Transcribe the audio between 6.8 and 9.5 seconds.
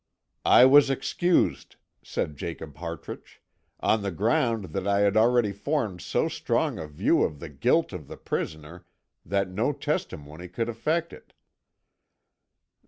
view of the guilt of the prisoner that